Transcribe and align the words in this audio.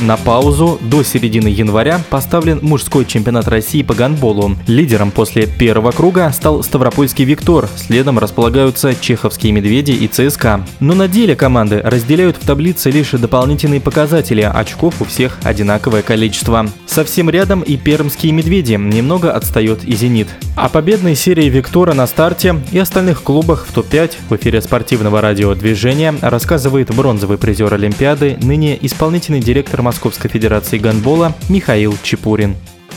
На 0.00 0.18
паузу 0.18 0.78
до 0.82 1.02
середины 1.02 1.48
января 1.48 2.02
поставлен 2.10 2.58
мужской 2.60 3.06
чемпионат 3.06 3.48
России 3.48 3.82
по 3.82 3.94
гандболу. 3.94 4.54
Лидером 4.66 5.10
после 5.10 5.46
первого 5.46 5.90
круга 5.90 6.30
стал 6.32 6.62
Ставропольский 6.62 7.24
«Виктор», 7.24 7.66
следом 7.76 8.18
располагаются 8.18 8.94
Чеховские 8.94 9.52
«Медведи» 9.52 9.92
и 9.92 10.06
ЦСКА. 10.06 10.66
Но 10.80 10.94
на 10.94 11.08
деле 11.08 11.34
команды 11.34 11.80
разделяют 11.82 12.36
в 12.36 12.46
таблице 12.46 12.90
лишь 12.90 13.12
дополнительные 13.12 13.80
показатели, 13.80 14.42
очков 14.42 15.00
у 15.00 15.06
всех 15.06 15.38
одинаковое 15.42 16.02
количество. 16.02 16.66
Совсем 16.86 17.30
рядом 17.30 17.62
и 17.62 17.78
пермские 17.78 18.32
«Медведи», 18.32 18.74
немного 18.74 19.32
отстает 19.32 19.82
и 19.82 19.96
«Зенит». 19.96 20.28
О 20.56 20.68
победной 20.68 21.14
серии 21.14 21.48
«Виктора» 21.48 21.94
на 21.94 22.06
старте 22.06 22.56
и 22.70 22.78
остальных 22.78 23.22
клубах 23.22 23.66
в 23.66 23.72
топ-5 23.72 24.12
в 24.28 24.36
эфире 24.36 24.60
спортивного 24.60 25.22
радиодвижения 25.22 26.14
рассказывает 26.20 26.94
бронзовый 26.94 27.38
призер 27.38 27.72
Олимпиады, 27.72 28.36
ныне 28.42 28.78
исполнительный 28.80 29.40
директор 29.40 29.85
Московской 29.86 30.28
Федерации 30.28 30.78
гандбола 30.78 31.32
Михаил 31.48 31.94
Чепурин. 32.02 32.56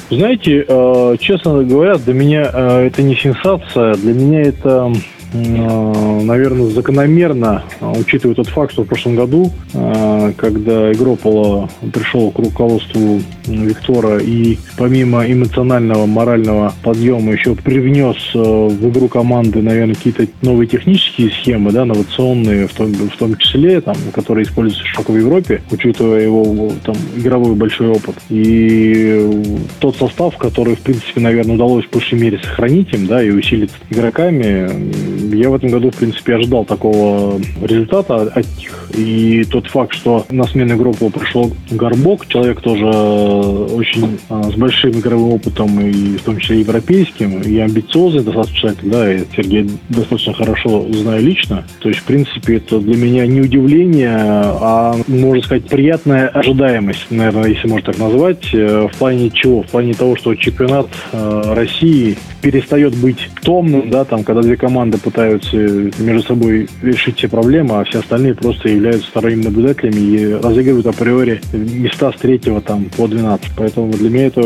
Знаете, 0.10 0.66
э, 0.68 1.16
честно 1.20 1.64
говоря, 1.64 1.98
для 1.98 2.16
меня 2.16 2.50
э, 2.52 2.88
это 2.88 3.04
не 3.04 3.16
сенсация, 3.16 3.94
для 3.94 4.14
меня 4.16 4.42
это 4.42 4.92
наверное, 5.34 6.68
закономерно, 6.68 7.64
учитывая 7.82 8.36
тот 8.36 8.48
факт, 8.48 8.74
что 8.74 8.84
в 8.84 8.88
прошлом 8.88 9.16
году, 9.16 9.52
э, 9.74 10.34
когда 10.38 10.92
Игропола 10.92 11.70
пришел 11.94 12.32
к 12.32 12.40
руководству 12.40 13.22
Виктора 13.46 14.20
и 14.20 14.58
помимо 14.78 15.26
эмоционального, 15.26 16.06
морального 16.06 16.74
подъема 16.84 17.34
еще 17.34 17.56
привнес 17.56 18.18
э, 18.34 18.38
в 18.38 18.90
игру 18.90 19.08
команды, 19.08 19.62
наверное, 19.62 19.96
какие-то 19.96 20.28
новые 20.42 20.68
технические 20.68 21.30
схемы, 21.32 21.72
да, 21.72 21.84
инновационные, 21.84 22.68
в 22.68 22.74
том, 22.74 22.94
в 22.94 23.18
том 23.18 23.38
числе, 23.38 23.82
там, 23.82 23.96
которые 24.14 24.46
используются 24.46 24.86
широко 24.86 25.14
в 25.14 25.18
Европе, 25.18 25.62
учитывая 25.72 26.22
его 26.22 26.72
там, 26.84 26.96
игровой 27.16 27.56
большой 27.56 27.90
опыт. 27.90 28.16
И 28.30 29.30
тот 29.80 29.96
состав, 29.96 30.38
который, 30.38 30.76
в 30.76 30.82
принципе, 30.82 31.20
наверное, 31.22 31.56
удалось 31.56 31.86
в 31.86 31.92
большей 31.92 32.20
мере 32.20 32.40
сохранить 32.40 32.94
им, 32.94 33.08
да, 33.08 33.24
и 33.24 33.30
усилить 33.30 33.72
игроками, 33.90 34.70
я 35.38 35.50
в 35.50 35.56
этом 35.56 35.70
году, 35.70 35.92
в 35.92 35.96
принципе, 35.96 36.36
ожидал 36.36 36.66
такого 36.66 37.40
результата 37.62 38.16
от 38.24 38.46
них. 38.58 38.90
И 38.96 39.44
тот 39.46 39.68
факт, 39.68 39.94
что 39.94 40.26
на 40.30 40.46
смену 40.46 40.78
группу 40.78 41.10
пришел 41.10 41.52
Горбок, 41.72 42.28
человек 42.28 42.62
тоже 42.62 42.86
очень 42.86 44.20
а, 44.30 44.44
с 44.44 44.56
большим 44.56 44.92
игровым 44.92 45.34
опытом, 45.34 45.80
и 45.80 46.18
в 46.18 46.24
том 46.24 46.38
числе 46.38 46.60
европейским, 46.60 47.42
и 47.42 47.58
амбициозный 47.58 48.24
достаточно, 48.24 48.74
да, 48.84 49.14
и 49.14 49.24
Сергей 49.36 49.70
достаточно 49.90 50.34
хорошо 50.34 50.86
знаю 50.92 51.24
лично. 51.24 51.66
То 51.80 51.90
есть, 51.90 52.02
в 52.02 52.06
принципе, 52.06 52.58
это 52.58 52.80
для 52.80 52.98
меня 52.98 53.26
не 53.28 53.42
удивление, 53.42 54.18
а, 54.20 54.96
можно 55.08 55.44
сказать, 55.44 55.66
приятная 55.66 56.28
ожидаемость, 56.28 57.08
наверное, 57.10 57.50
если 57.50 57.68
можно 57.68 57.92
так 57.92 58.00
назвать, 58.00 58.54
э, 58.54 58.88
в 58.92 58.98
плане 58.98 59.30
чего? 59.30 59.64
В 59.64 59.68
плане 59.68 59.94
того, 59.94 60.16
что 60.16 60.36
чемпионат 60.36 60.88
э, 61.12 61.42
России 61.54 62.18
перестает 62.42 62.96
быть 62.96 63.30
томным, 63.44 63.90
да, 63.90 64.06
там, 64.06 64.24
когда 64.24 64.42
две 64.42 64.58
команды 64.58 64.98
пытаются 64.98 65.19
между 65.22 66.28
собой 66.28 66.68
решить 66.82 67.18
все 67.18 67.28
проблемы, 67.28 67.80
а 67.80 67.84
все 67.84 68.00
остальные 68.00 68.36
просто 68.36 68.70
являются 68.70 69.08
сторонними 69.10 69.46
наблюдателями 69.46 70.00
и 70.00 70.34
разыгрывают 70.34 70.88
априори 70.88 71.42
места 71.54 72.12
с 72.12 72.20
третьего 72.20 72.62
там 72.62 72.86
по 72.96 73.08
12. 73.08 73.52
Поэтому 73.56 73.92
для 73.92 74.10
меня 74.10 74.28
это 74.28 74.42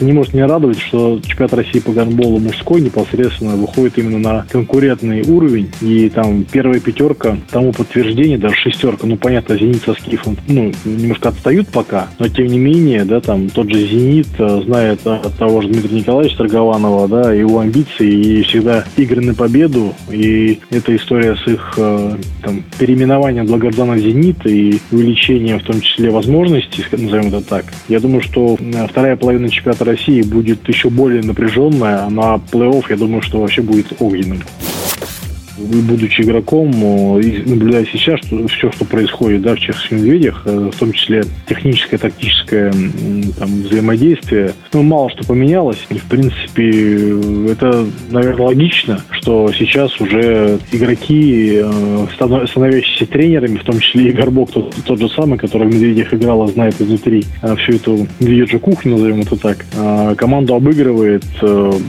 не 0.00 0.12
может 0.12 0.34
не 0.34 0.44
радовать, 0.44 0.80
что 0.80 1.20
чемпионат 1.24 1.54
России 1.54 1.80
по 1.80 1.92
гандболу 1.92 2.38
мужской 2.38 2.80
непосредственно 2.80 3.56
выходит 3.56 3.98
именно 3.98 4.18
на 4.18 4.46
конкурентный 4.50 5.22
уровень. 5.22 5.70
И 5.80 6.08
там 6.08 6.44
первая 6.44 6.80
пятерка 6.80 7.36
тому 7.50 7.72
подтверждение, 7.72 8.38
даже 8.38 8.54
шестерка, 8.56 9.06
ну 9.06 9.16
понятно, 9.16 9.56
Зенит 9.56 9.82
со 9.82 9.94
Скифом, 9.94 10.36
ну, 10.48 10.72
немножко 10.84 11.30
отстают 11.30 11.68
пока, 11.68 12.08
но 12.18 12.28
тем 12.28 12.46
не 12.46 12.58
менее, 12.58 13.04
да, 13.04 13.20
там 13.20 13.48
тот 13.48 13.70
же 13.70 13.86
Зенит 13.86 14.28
э, 14.38 14.62
знает 14.64 15.06
от 15.06 15.34
того 15.36 15.62
же 15.62 15.68
Дмитрия 15.68 15.98
Николаевича 15.98 16.38
Торгованова, 16.38 17.08
да, 17.08 17.32
его 17.32 17.60
амбиции 17.60 18.10
и 18.10 18.42
всегда 18.42 18.84
игры 18.96 19.20
на 19.20 19.34
победу. 19.34 19.89
И 20.10 20.60
эта 20.70 20.94
история 20.96 21.36
с 21.36 21.46
их 21.46 21.74
э, 21.76 22.16
там, 22.42 22.64
переименованием 22.78 23.46
Благордана 23.46 23.98
«Зенит» 23.98 24.46
и 24.46 24.80
увеличением 24.90 25.60
в 25.60 25.64
том 25.64 25.80
числе 25.80 26.10
возможностей, 26.10 26.84
назовем 26.92 27.28
это 27.28 27.42
так. 27.42 27.64
Я 27.88 28.00
думаю, 28.00 28.22
что 28.22 28.56
э, 28.58 28.86
вторая 28.88 29.16
половина 29.16 29.48
чемпионата 29.48 29.84
России 29.84 30.22
будет 30.22 30.68
еще 30.68 30.90
более 30.90 31.22
напряженная, 31.22 32.04
а 32.04 32.10
на 32.10 32.36
плей-офф, 32.36 32.84
я 32.90 32.96
думаю, 32.96 33.22
что 33.22 33.40
вообще 33.40 33.62
будет 33.62 33.92
огненным 33.98 34.42
будучи 35.60 36.22
игроком, 36.22 36.70
и 37.20 37.42
наблюдая 37.48 37.86
сейчас 37.90 38.20
что, 38.24 38.46
все, 38.48 38.70
что 38.72 38.84
происходит 38.84 39.42
да, 39.42 39.54
в 39.54 39.58
чешских 39.58 39.92
медведях, 39.92 40.42
э, 40.44 40.70
в 40.72 40.78
том 40.78 40.92
числе 40.92 41.24
техническое, 41.48 41.98
тактическое 41.98 42.72
там, 43.38 43.62
взаимодействие, 43.62 44.52
ну, 44.72 44.82
мало 44.82 45.10
что 45.10 45.24
поменялось. 45.24 45.78
И, 45.90 45.98
в 45.98 46.04
принципе, 46.04 47.50
это, 47.50 47.86
наверное, 48.10 48.46
логично, 48.46 49.00
что 49.10 49.50
сейчас 49.52 50.00
уже 50.00 50.58
игроки, 50.72 51.60
э, 51.62 52.06
становящиеся 52.14 53.06
тренерами, 53.06 53.56
в 53.56 53.64
том 53.64 53.80
числе 53.80 54.10
и 54.10 54.12
Горбок, 54.12 54.50
тот, 54.50 54.74
тот 54.84 54.98
же 54.98 55.08
самый, 55.08 55.38
который 55.38 55.68
в 55.68 55.74
«Медведях» 55.74 56.12
играл, 56.14 56.42
а 56.42 56.48
знает 56.48 56.80
изнутри 56.80 57.24
э, 57.42 57.56
всю 57.56 57.74
эту 57.74 58.06
медвежью 58.18 58.60
кухню, 58.60 58.92
назовем 58.92 59.20
это 59.20 59.36
так, 59.36 59.64
команду 60.16 60.54
обыгрывает. 60.54 61.24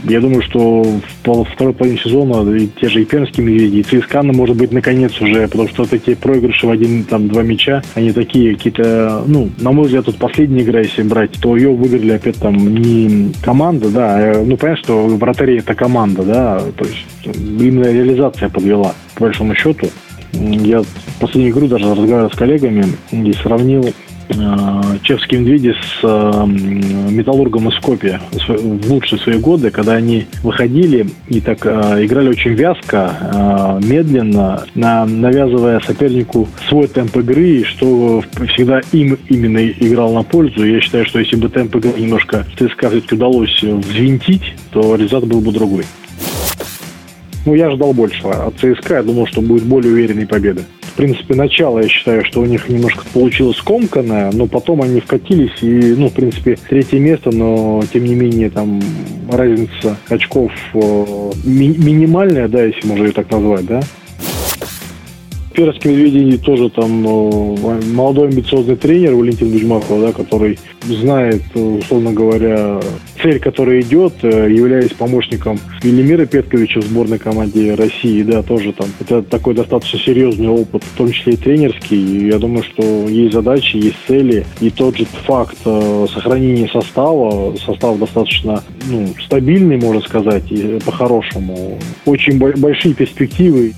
Я 0.08 0.20
думаю, 0.20 0.42
что 0.42 0.82
в 1.24 1.44
второй 1.44 1.74
половине 1.74 1.98
сезона 1.98 2.68
те 2.80 2.88
же 2.88 3.02
и 3.02 3.04
пермские 3.04 3.44
медведи 3.62 3.78
и 3.78 3.82
ЦСКА, 3.82 4.22
ну, 4.22 4.32
может 4.32 4.56
быть, 4.56 4.72
наконец 4.72 5.20
уже, 5.20 5.48
потому 5.48 5.68
что 5.68 5.84
такие 5.84 6.16
проигрыши 6.16 6.66
в 6.66 6.70
один, 6.70 7.04
там, 7.04 7.28
два 7.28 7.42
мяча, 7.42 7.82
они 7.94 8.12
такие 8.12 8.54
какие-то, 8.54 9.24
ну, 9.26 9.50
на 9.58 9.72
мой 9.72 9.86
взгляд, 9.86 10.06
тут 10.06 10.16
последняя 10.16 10.62
игра, 10.62 10.80
если 10.80 11.02
брать, 11.02 11.32
то 11.40 11.56
ее 11.56 11.70
выиграли 11.70 12.12
опять 12.12 12.36
там 12.36 12.74
не 12.74 13.32
команда, 13.42 13.90
да, 13.90 14.16
а, 14.16 14.44
ну, 14.44 14.56
понятно, 14.56 14.82
что 14.82 15.06
вратари 15.06 15.58
это 15.58 15.74
команда, 15.74 16.22
да, 16.22 16.62
то 16.76 16.84
есть 16.84 17.06
именно 17.24 17.84
реализация 17.84 18.48
подвела, 18.48 18.94
по 19.14 19.22
большому 19.22 19.54
счету. 19.54 19.88
Я 20.32 20.82
последнюю 21.20 21.52
игру 21.52 21.68
даже 21.68 21.90
разговаривал 21.90 22.30
с 22.30 22.34
коллегами 22.34 22.86
и 23.10 23.32
сравнил 23.34 23.84
Э, 24.28 24.98
чешские 25.02 25.40
медведи 25.40 25.72
с 25.72 26.00
э, 26.02 26.46
металлургом 27.10 27.68
из 27.68 27.74
Скопия 27.76 28.20
в 28.32 28.90
лучшие 28.90 29.18
свои 29.18 29.38
годы, 29.38 29.70
когда 29.70 29.94
они 29.94 30.26
выходили 30.42 31.06
и 31.28 31.40
так 31.40 31.66
э, 31.66 32.04
играли 32.04 32.28
очень 32.28 32.52
вязко, 32.52 33.78
медленно, 33.82 34.64
навязывая 34.74 35.80
сопернику 35.80 36.48
свой 36.68 36.86
темп 36.88 37.16
игры, 37.18 37.64
что 37.64 38.22
всегда 38.52 38.80
им 38.92 39.18
именно 39.28 39.66
играл 39.66 40.12
на 40.12 40.22
пользу. 40.22 40.64
Я 40.64 40.80
считаю, 40.80 41.04
что 41.06 41.18
если 41.18 41.36
бы 41.36 41.48
темп 41.48 41.76
игры 41.76 41.92
немножко 41.98 42.46
ЦСКА 42.56 42.90
все-таки 42.90 43.14
удалось 43.14 43.62
взвинтить, 43.62 44.54
то 44.72 44.94
результат 44.94 45.26
был 45.26 45.40
бы 45.40 45.52
другой. 45.52 45.84
Ну, 47.44 47.54
я 47.54 47.70
ждал 47.70 47.92
большего 47.92 48.46
от 48.46 48.54
ЦСКА. 48.56 48.96
Я 48.96 49.02
думал, 49.02 49.26
что 49.26 49.40
будет 49.40 49.64
более 49.64 49.92
уверенной 49.92 50.26
победы 50.26 50.62
в 50.92 50.94
принципе, 50.94 51.34
начало, 51.34 51.78
я 51.78 51.88
считаю, 51.88 52.22
что 52.24 52.42
у 52.42 52.44
них 52.44 52.68
немножко 52.68 53.04
получилось 53.14 53.56
скомканное, 53.56 54.30
но 54.32 54.46
потом 54.46 54.82
они 54.82 55.00
вкатились 55.00 55.62
и, 55.62 55.94
ну, 55.96 56.08
в 56.08 56.12
принципе, 56.12 56.58
третье 56.68 56.98
место, 56.98 57.30
но, 57.30 57.82
тем 57.90 58.04
не 58.04 58.14
менее, 58.14 58.50
там 58.50 58.80
разница 59.30 59.96
очков 60.08 60.52
э, 60.74 61.30
ми- 61.44 61.78
минимальная, 61.78 62.46
да, 62.46 62.62
если 62.62 62.86
можно 62.86 63.04
ее 63.04 63.12
так 63.12 63.30
назвать, 63.30 63.64
да, 63.64 63.80
Перский 65.54 65.90
Медведей 65.90 66.38
тоже 66.38 66.68
там 66.70 67.06
э, 67.06 67.80
молодой 67.92 68.28
амбициозный 68.28 68.76
тренер 68.76 69.14
Валентин 69.14 69.50
Бузьмаков, 69.50 70.00
да, 70.00 70.12
который 70.12 70.58
знает, 70.84 71.42
условно 71.54 72.12
говоря, 72.12 72.80
цель, 73.22 73.38
которая 73.38 73.80
идет, 73.80 74.14
э, 74.22 74.48
являясь 74.50 74.92
помощником 74.92 75.58
Велимира 75.82 76.26
Петковича 76.26 76.80
в 76.80 76.84
сборной 76.84 77.18
команде 77.18 77.74
России, 77.74 78.22
да, 78.22 78.42
тоже 78.42 78.72
там. 78.72 78.88
Это 79.00 79.22
такой 79.22 79.54
достаточно 79.54 79.98
серьезный 79.98 80.48
опыт, 80.48 80.82
в 80.82 80.96
том 80.96 81.10
числе 81.12 81.34
и 81.34 81.36
тренерский. 81.36 82.28
Я 82.28 82.38
думаю, 82.38 82.64
что 82.64 82.82
есть 83.08 83.32
задачи, 83.32 83.76
есть 83.76 83.96
цели. 84.06 84.44
И 84.60 84.70
тот 84.70 84.96
же 84.96 85.04
факт 85.04 85.58
э, 85.64 86.06
сохранения 86.12 86.68
состава, 86.68 87.54
состав 87.56 87.98
достаточно 87.98 88.62
ну, 88.90 89.08
стабильный, 89.24 89.76
можно 89.76 90.02
сказать, 90.02 90.44
по-хорошему. 90.84 91.78
Очень 92.04 92.38
большие 92.38 92.94
перспективы. 92.94 93.74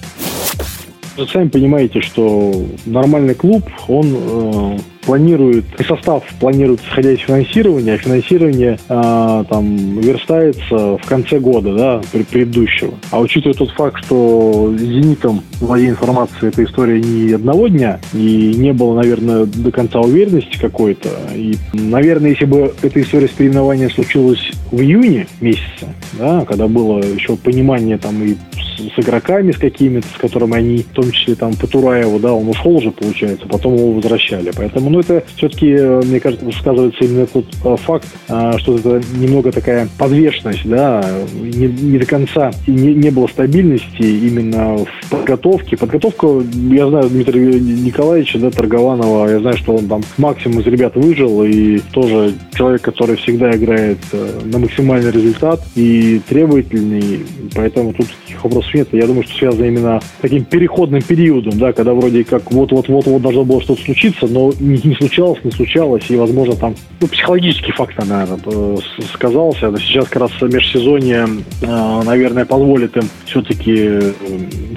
Вы 1.17 1.27
сами 1.29 1.49
понимаете, 1.49 2.01
что 2.01 2.65
нормальный 2.87 3.35
клуб, 3.35 3.63
он 3.87 4.17
э, 4.17 4.79
планирует, 5.07 5.65
и 5.79 5.85
состав 5.85 6.25
планирует 6.41 6.81
исходя 6.89 7.13
из 7.13 7.21
финансирования, 7.21 7.95
а 7.95 7.99
финансирование 7.99 8.79
э, 8.89 9.45
там 9.49 10.01
верстается 10.01 10.99
в 10.99 11.07
конце 11.07 11.39
года, 11.39 11.75
да, 11.75 12.01
предыдущего. 12.31 12.95
А 13.11 13.21
учитывая 13.21 13.55
тот 13.55 13.71
факт, 13.71 14.05
что 14.05 14.75
«Зенитом» 14.77 15.43
владея 15.61 15.91
информацией 15.91 16.49
эта 16.49 16.65
история 16.65 17.01
не 17.01 17.33
одного 17.33 17.69
дня, 17.69 18.01
и 18.13 18.55
не 18.57 18.73
было, 18.73 18.95
наверное, 18.95 19.47
до 19.47 19.71
конца 19.71 20.01
уверенности 20.01 20.59
какой-то. 20.59 21.09
И, 21.35 21.57
наверное, 21.73 22.31
если 22.31 22.45
бы 22.45 22.75
эта 22.83 23.01
история 23.01 23.29
с 23.29 23.33
переименованием 23.33 23.91
случилась 23.91 24.53
в 24.71 24.81
июне 24.81 25.27
месяце, 25.41 25.95
да, 26.19 26.45
когда 26.45 26.69
было 26.69 26.99
еще 26.99 27.37
понимание 27.37 27.99
там 27.99 28.23
и 28.23 28.35
с, 28.35 28.95
с 28.95 28.99
игроками 28.99 29.53
с 29.53 29.59
какими-то, 29.59 30.07
с 30.09 30.19
которыми 30.19 30.57
они, 30.57 30.79
в 30.79 30.89
том 30.89 31.11
числе 31.11 31.35
там 31.35 31.55
по 31.55 31.67
Тураеву, 31.67 32.19
да, 32.19 32.33
он 32.33 32.49
ушел 32.49 32.77
уже, 32.77 32.91
получается, 32.91 33.47
потом 33.47 33.77
его 33.77 33.93
возвращали. 33.93 34.51
Поэтому, 34.57 34.91
ну, 34.95 35.01
это 35.01 35.25
все-таки, 35.35 35.71
э, 35.71 36.03
мне 36.05 36.21
кажется, 36.21 36.49
сказывается 36.53 37.05
именно 37.05 37.27
тот 37.27 37.47
э, 37.65 37.77
факт, 37.77 38.07
э, 38.29 38.53
что 38.59 38.77
это 38.77 39.03
немного 39.19 39.51
такая 39.51 39.89
подвешенность, 39.99 40.65
да, 40.65 41.05
не, 41.35 41.67
не 41.67 41.99
до 41.99 42.07
конца, 42.07 42.53
не, 42.69 42.95
не 42.95 43.11
было 43.11 43.27
стабильности 43.27 44.03
именно 44.03 44.77
в 44.77 45.11
подготовке. 45.11 45.77
Подготовка, 45.77 46.29
я 46.71 46.87
знаю 46.87 47.09
Дмитрия 47.09 47.59
Николаевича, 47.59 48.39
да, 48.39 48.51
Торгованова, 48.53 49.29
я 49.29 49.41
знаю, 49.41 49.57
что 49.57 49.75
он 49.75 49.89
там 49.89 50.03
максимум 50.17 50.61
из 50.61 50.67
ребят 50.67 50.95
выжил, 50.95 51.43
и 51.43 51.81
тоже 51.93 52.33
человек, 52.55 52.83
который 52.83 53.17
всегда 53.17 53.51
играет 53.51 53.99
на 54.45 54.59
максимальный 54.61 55.11
результат 55.11 55.61
и 55.75 56.21
требовательный, 56.29 57.21
поэтому 57.53 57.93
тут 57.95 58.07
таких 58.23 58.45
вопросов 58.45 58.73
нет. 58.75 58.89
Я 58.93 59.07
думаю, 59.07 59.25
что 59.25 59.39
связано 59.39 59.65
именно 59.65 60.01
с 60.01 60.23
таким 60.23 60.45
переходным 60.45 61.03
периодом, 61.03 61.59
да, 61.59 61.73
когда 61.73 61.95
вроде 61.95 62.23
как 62.23 62.53
вот-вот-вот-вот 62.53 63.23
должно 63.23 63.45
было 63.45 63.61
что-то 63.61 63.83
случиться, 63.83 64.29
но 64.29 64.53
не, 64.61 64.81
не 64.85 64.95
случалось, 64.95 65.43
не 65.45 65.51
случалось, 65.51 66.05
и, 66.09 66.17
возможно, 66.17 66.57
там 66.57 66.75
ну, 67.01 67.09
психологический 67.09 67.73
фактор, 67.73 68.07
наверное, 68.07 68.39
э, 68.45 68.77
сказался. 69.13 69.71
Но 69.71 69.79
сейчас 69.79 70.09
как 70.09 70.23
раз 70.23 70.33
межсезонье, 70.43 71.27
э, 71.63 72.03
наверное, 72.05 72.45
позволит 72.45 72.97
им 72.97 73.09
все-таки 73.27 73.75
э, 73.77 74.13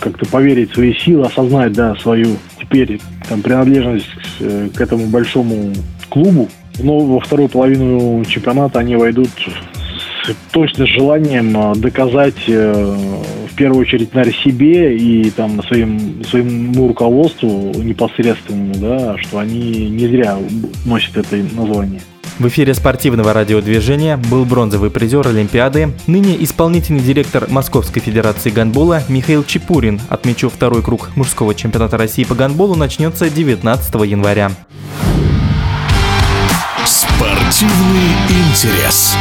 как-то 0.02 0.26
поверить 0.30 0.72
в 0.72 0.76
свои 0.76 0.94
силы, 0.94 1.26
осознать, 1.26 1.74
да, 1.74 1.96
свою 1.96 2.38
теперь 2.60 3.00
там 3.30 3.42
принадлежность 3.42 4.08
к 4.40 4.82
этому 4.82 5.08
большому 5.08 5.74
клубу. 6.10 6.50
Но 6.80 7.00
во 7.00 7.20
вторую 7.20 7.50
половину 7.50 8.24
чемпионата 8.26 8.80
они 8.80 8.96
войдут 8.96 9.30
точно 10.52 10.86
с 10.86 10.90
желанием 10.90 11.56
э, 11.56 11.76
доказать 11.76 12.48
э, 12.48 12.98
в 13.52 13.56
первую 13.56 13.82
очередь, 13.82 14.14
наверное, 14.14 14.40
себе 14.44 14.98
и 14.98 15.30
там 15.32 15.64
своим, 15.64 16.24
своему 16.24 16.88
руководству 16.90 17.72
непосредственному, 17.76 18.76
да, 18.76 19.18
что 19.18 19.40
они 19.40 19.90
не 19.90 20.08
зря 20.08 20.38
носят 20.86 21.18
это 21.18 21.38
название. 21.56 22.02
В 22.40 22.48
эфире 22.50 22.76
спортивного 22.76 23.34
радиодвижения 23.34 24.16
был 24.16 24.46
бронзовый 24.46 24.92
призер 24.92 25.28
Олимпиады, 25.28 25.94
ныне 26.06 26.44
исполнительный 26.44 27.00
директор 27.00 27.48
Московской 27.50 28.00
Федерации 28.00 28.52
гандбола 28.52 29.02
Михаил 29.10 29.44
Чепурин. 29.44 30.00
Отмечу, 30.08 30.50
второй 30.50 30.84
круг 30.84 31.10
мужского 31.16 31.56
чемпионата 31.56 31.98
России 31.98 32.26
по 32.26 32.36
гандболу 32.36 32.76
начнется 32.76 33.28
19 33.28 33.96
января. 34.06 34.52
Спортивный 36.86 38.14
интерес. 38.30 39.18